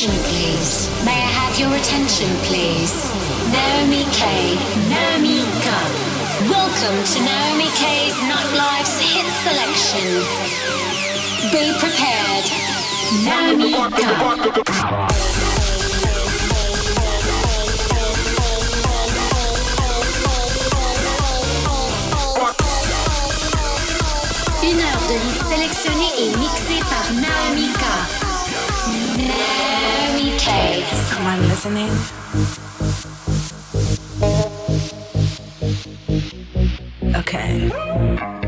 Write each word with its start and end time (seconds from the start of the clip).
attention, 0.00 0.24
please? 0.32 0.88
May 1.04 1.12
I 1.12 1.28
have 1.28 1.58
your 1.58 1.74
attention, 1.76 2.28
please? 2.48 3.12
Naomi 3.52 4.04
K. 4.16 4.56
Naomi 4.88 5.44
Gunn. 5.60 5.92
Welcome 6.48 7.04
to 7.04 7.18
Naomi 7.20 7.68
K's 7.76 8.16
Nightlife's 8.24 8.96
hit 8.96 9.28
selection. 9.44 10.24
Be 11.52 11.76
prepared. 11.76 12.46
Naomi 13.28 13.72
hits 13.72 14.00
sélectionnés 25.50 26.14
et 26.18 26.30
mixés 26.38 26.80
par 26.88 27.12
Naomi 27.12 27.68
K. 27.72 27.84
Listening? 31.62 31.90
Okay. 37.14 38.39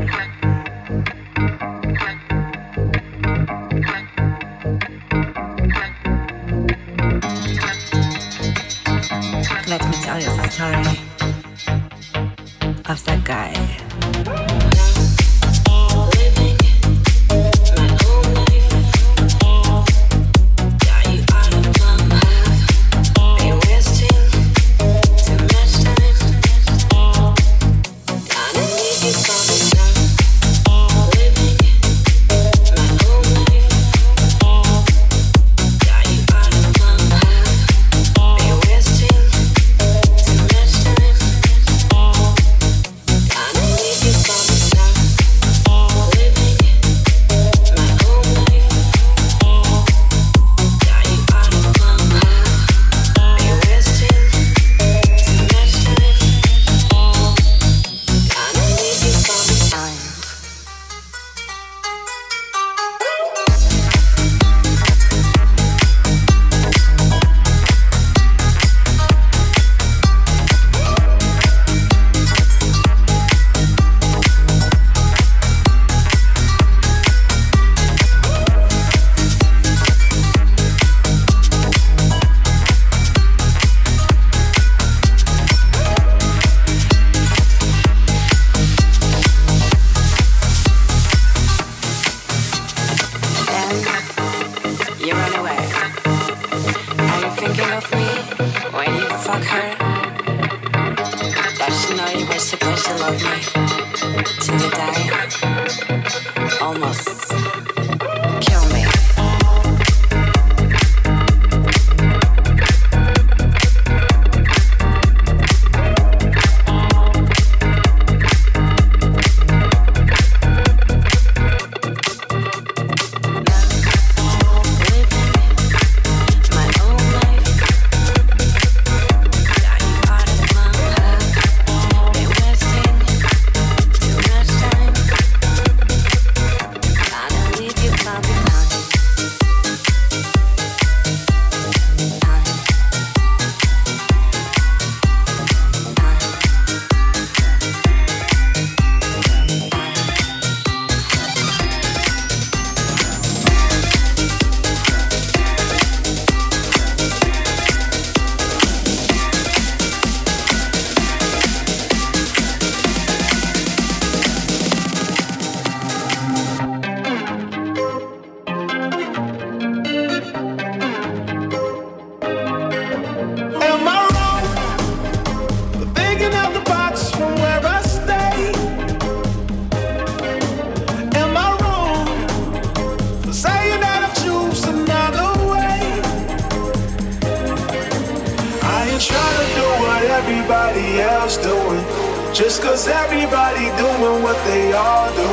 Just 192.43 192.61
cause 192.61 192.89
everybody 192.89 193.71
doing 193.79 194.21
what 194.21 194.35
they 194.43 194.73
all 194.73 195.07
do. 195.15 195.31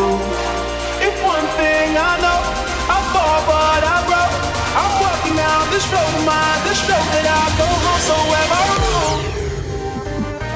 If 1.03 1.15
one 1.27 1.47
thing 1.59 1.91
I 1.99 2.13
know, 2.23 2.41
I 2.87 2.99
fall 3.11 3.41
but 3.51 3.83
I 3.83 3.99
grow. 4.07 4.31
I'm 4.79 4.93
walking 5.03 5.35
down 5.35 5.63
this 5.75 5.83
road 5.91 6.07
of 6.07 6.23
mine, 6.23 6.61
this 6.71 6.79
road 6.87 7.07
that 7.11 7.27
I 7.27 7.45
go 7.59 7.67
home. 7.67 8.03
So 8.07 8.15
am 8.15 8.51
I 8.55 8.63
wrong? 8.79 9.19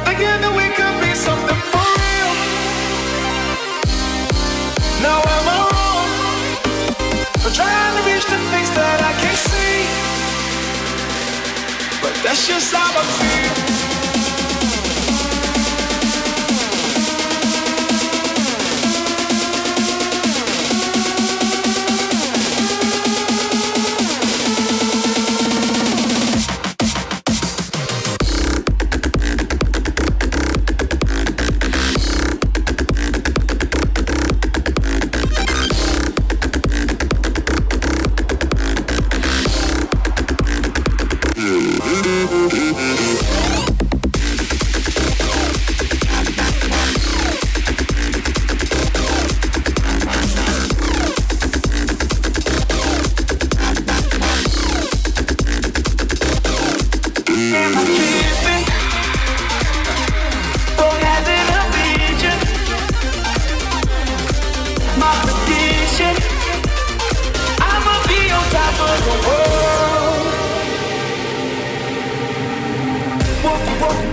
Thinking 0.07 0.39
that 0.47 0.55
we 0.55 0.67
could 0.79 0.97
be 1.03 1.11
something 1.19 1.61
for 1.75 1.87
real. 1.99 2.31
Now 5.03 5.19
am 5.35 5.47
I 5.51 5.59
wrong 5.75 6.07
for 7.43 7.51
trying 7.51 7.95
to 7.99 8.03
reach 8.07 8.27
the 8.31 8.39
things 8.55 8.71
that 8.79 8.99
I 9.03 9.13
can't 9.23 9.43
see? 9.51 9.79
But 11.99 12.15
that's 12.23 12.47
just 12.47 12.71
how 12.73 12.95
I 12.95 13.03
feel. 13.19 13.84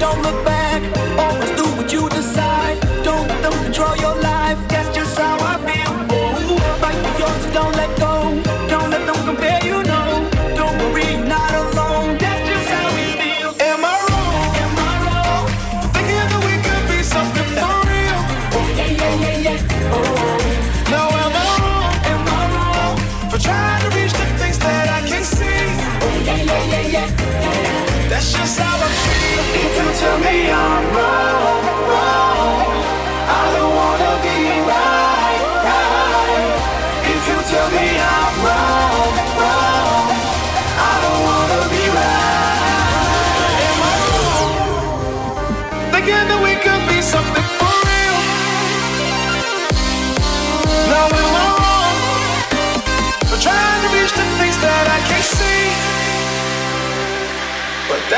don't 0.01 0.19
look 0.23 0.43
back. 0.45 0.60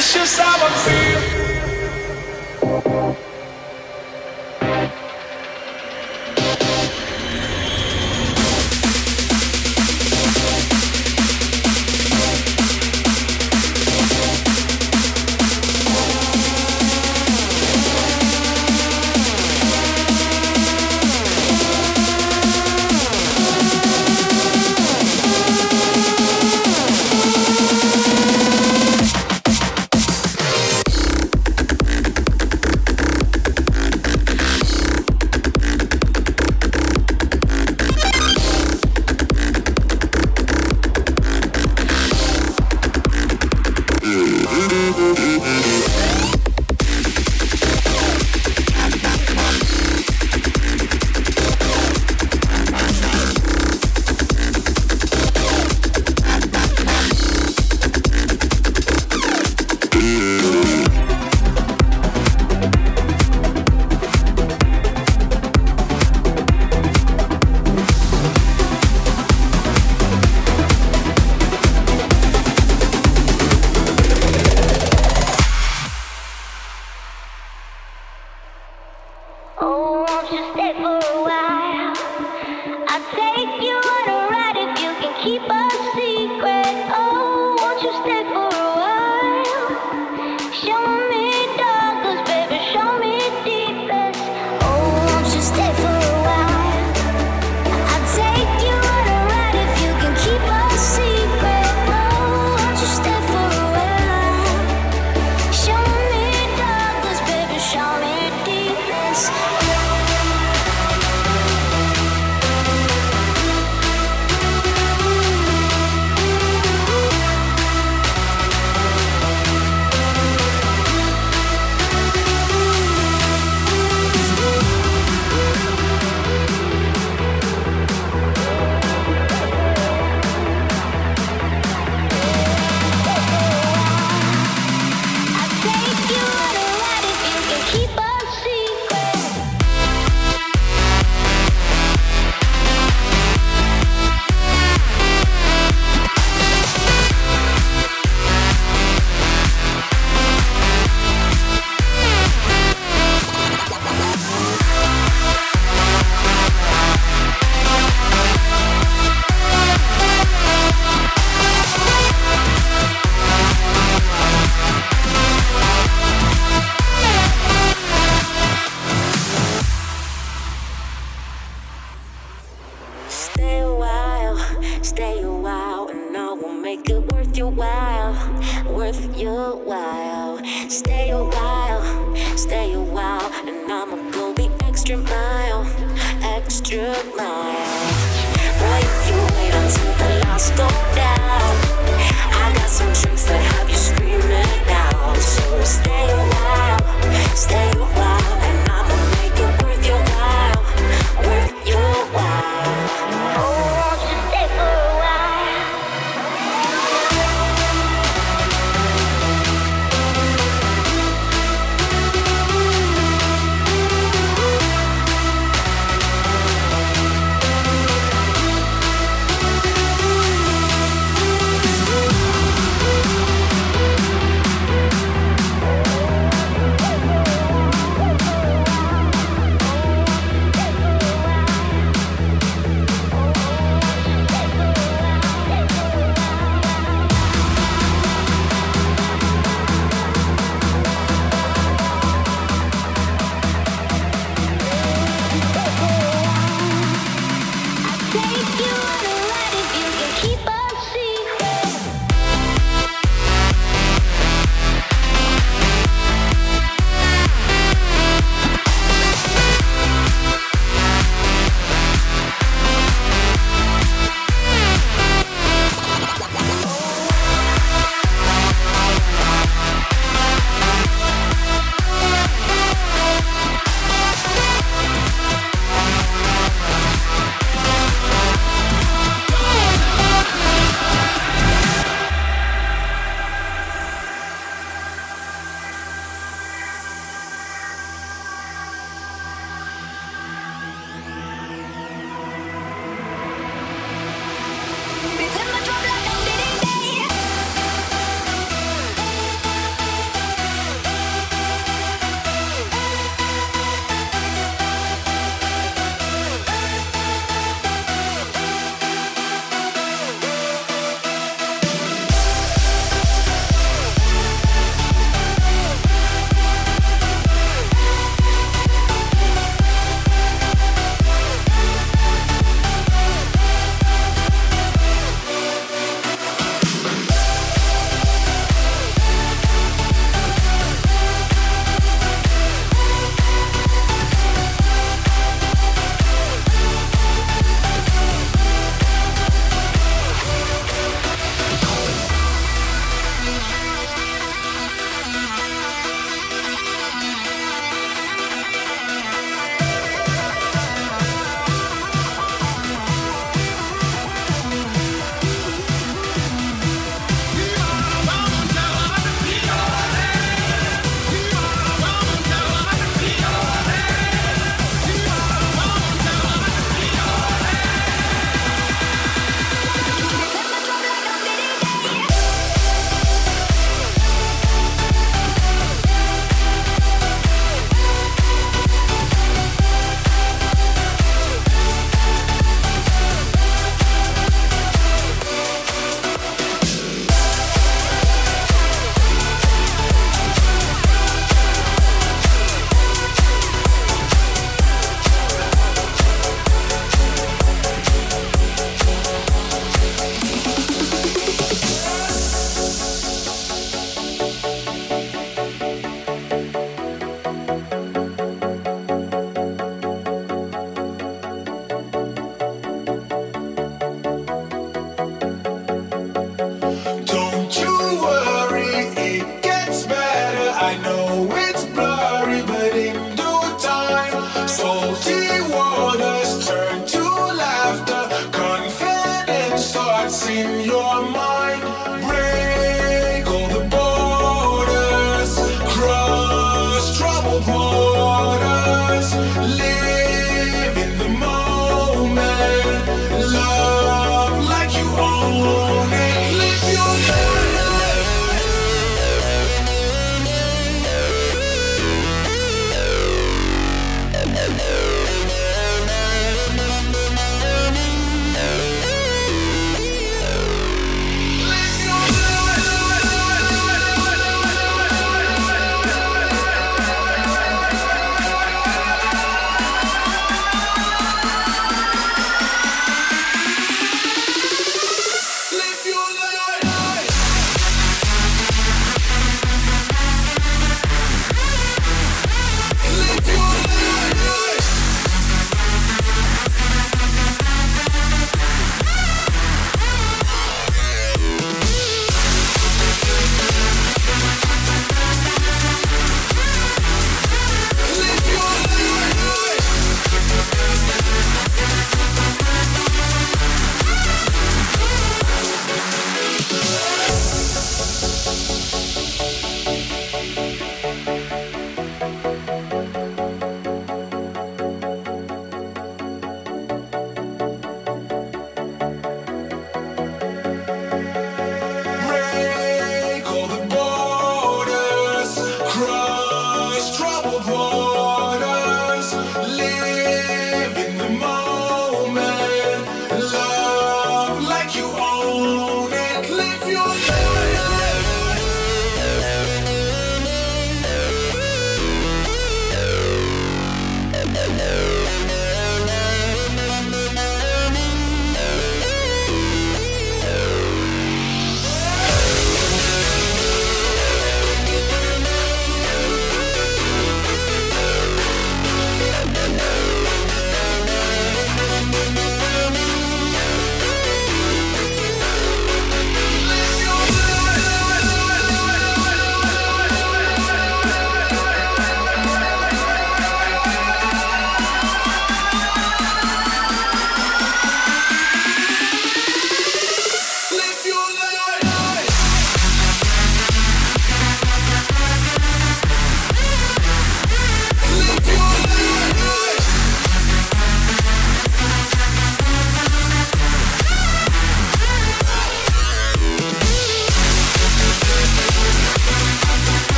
That's 0.00 0.14
just 0.14 0.38
how 0.38 0.66
I 0.66 0.70
feel. 0.88 0.99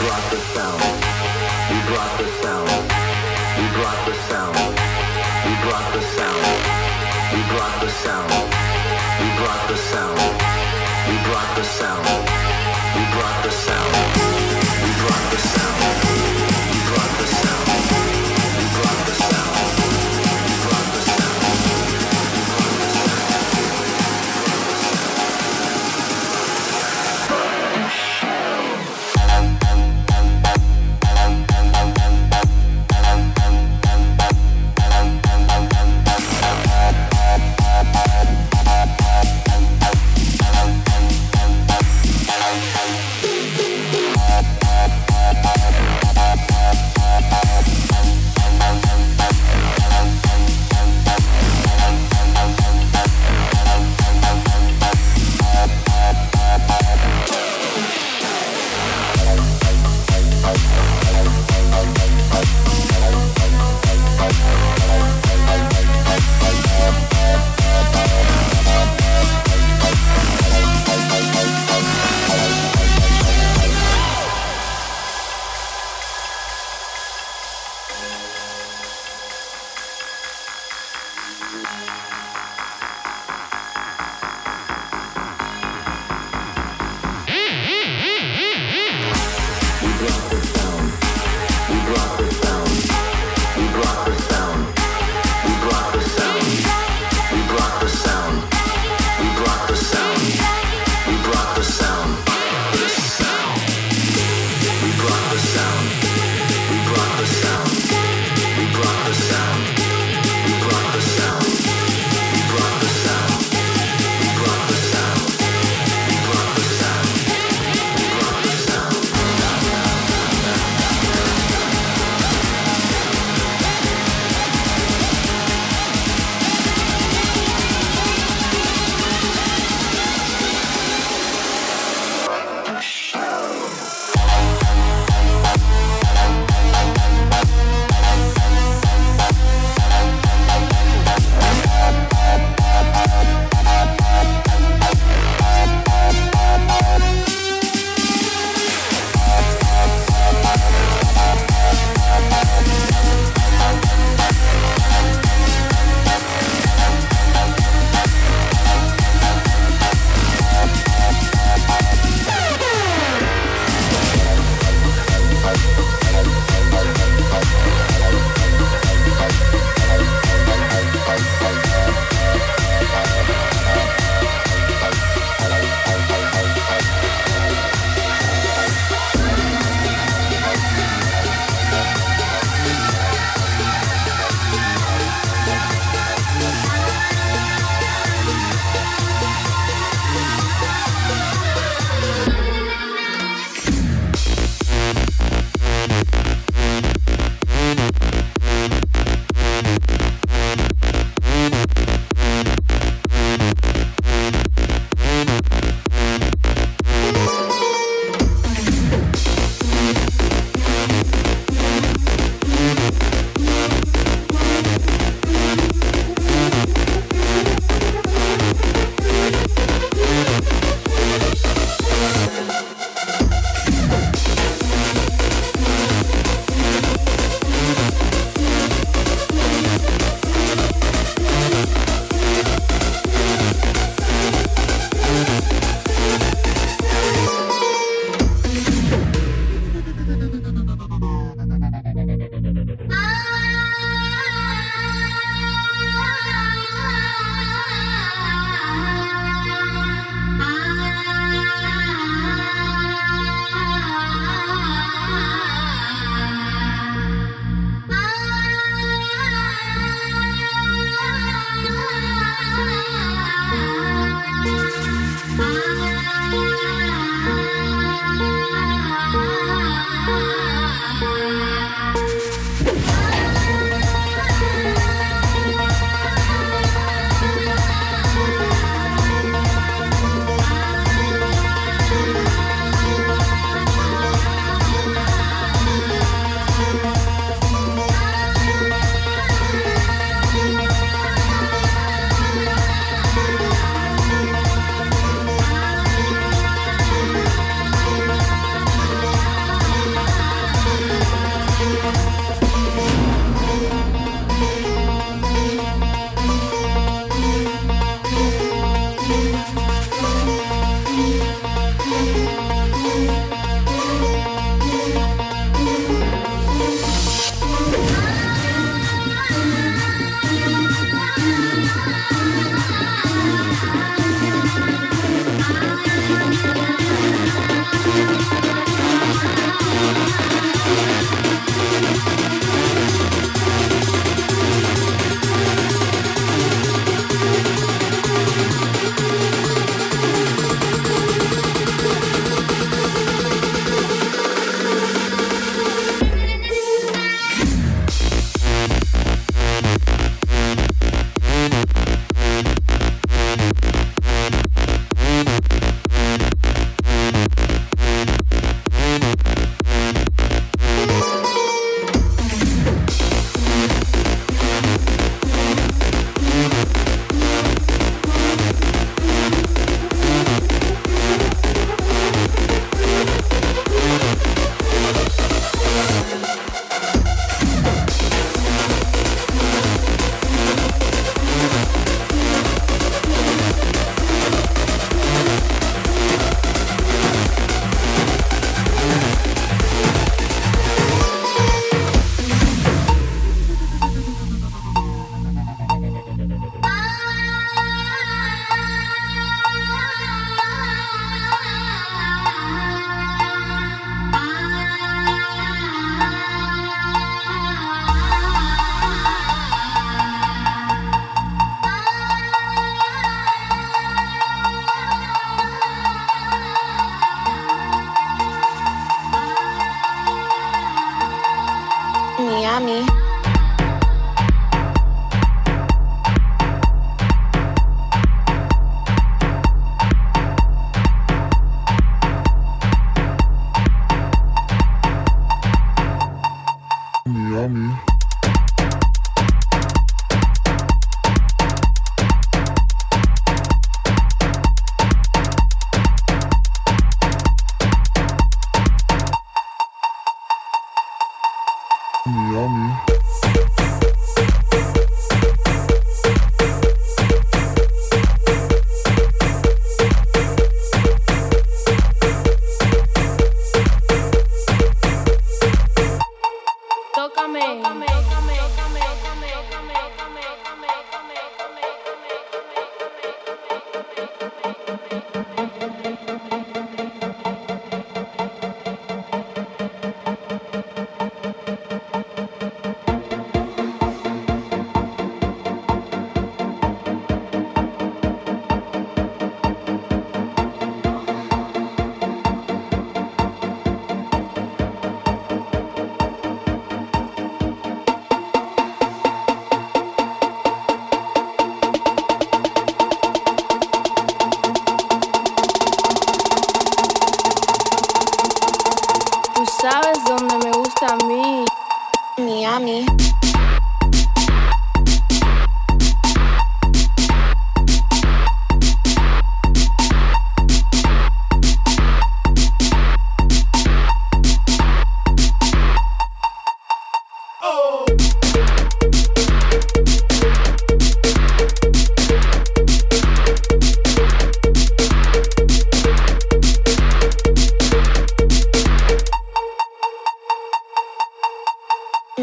We 0.00 0.06
brought 0.06 0.30
the 0.30 0.38
sound. 0.38 0.80
We 1.70 1.78
brought 1.92 2.16
the 2.16 2.24
sound. 2.40 2.70
We 3.58 3.64
brought 3.76 4.00
the 4.06 4.14
sound. 17.26 17.69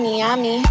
Miami. 0.03 0.61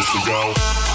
years. 0.00 0.89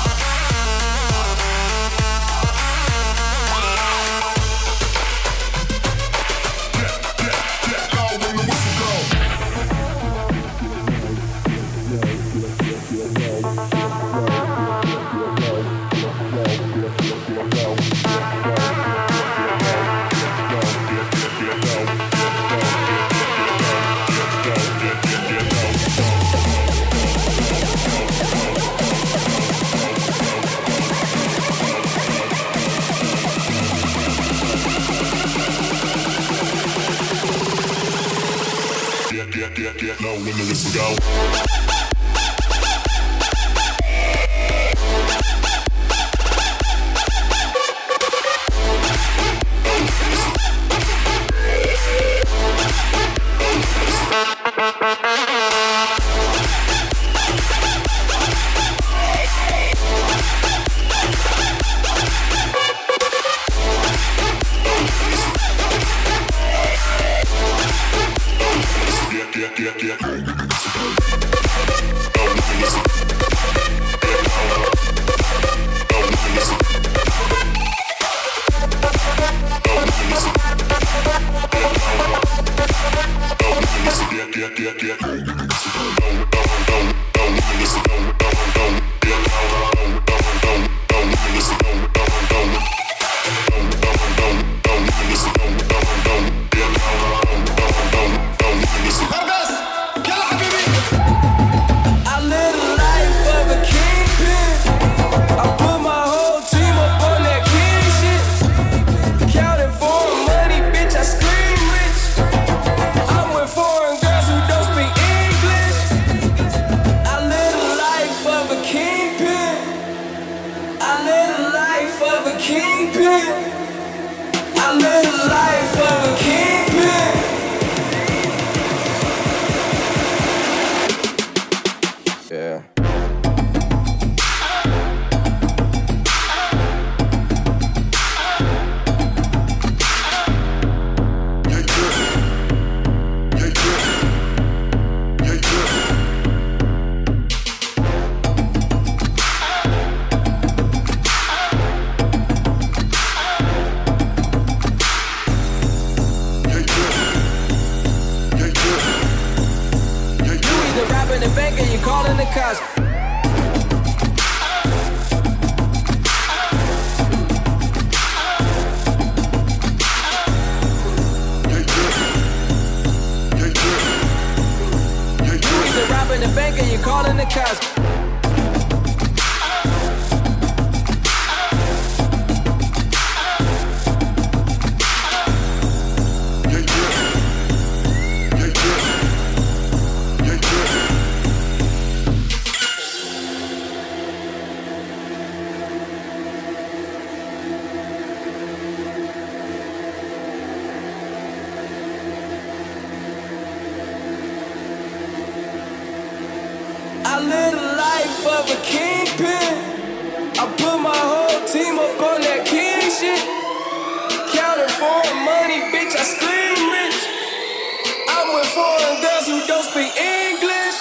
foreigners 218.56 219.28
who 219.28 219.46
don't 219.46 219.64
speak 219.64 219.92
English. 219.98 220.78